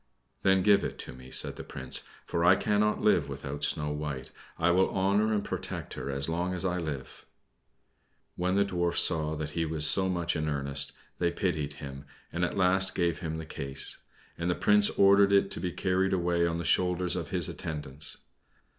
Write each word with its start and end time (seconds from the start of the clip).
"Then 0.41 0.63
give 0.63 0.83
it 0.83 0.97
to 1.05 1.13
me," 1.13 1.29
said 1.29 1.57
the 1.57 1.63
Prince; 1.63 2.01
"for 2.25 2.43
I 2.43 2.55
cannot 2.55 3.01
live 3.01 3.29
without 3.29 3.63
Snow 3.63 3.91
White. 3.91 4.31
I 4.57 4.71
will 4.71 4.89
honor 4.89 5.31
and 5.31 5.43
protect 5.43 5.93
her 5.93 6.09
as 6.09 6.27
long 6.27 6.55
as 6.55 6.65
I 6.65 6.79
live." 6.79 7.27
When 8.35 8.55
the 8.55 8.65
Dwarfs 8.65 9.03
saw 9.03 9.35
that 9.35 9.51
he 9.51 9.63
was 9.63 9.85
so 9.85 10.09
much 10.09 10.35
in 10.35 10.49
earnest, 10.49 10.93
they 11.19 11.29
pitied 11.31 11.73
him, 11.73 12.05
and 12.33 12.43
at 12.43 12.57
last 12.57 12.95
gave 12.95 13.19
him 13.19 13.37
the 13.37 13.45
case, 13.45 13.99
and 14.39 14.49
the 14.49 14.55
Prince 14.55 14.89
ordered 14.89 15.31
it 15.31 15.51
to 15.51 15.59
be 15.59 15.71
carried 15.71 16.13
away 16.13 16.47
on 16.47 16.57
the 16.57 16.63
shoulders 16.65 17.15
of 17.15 17.29
his 17.29 17.47
attendants. 17.47 18.17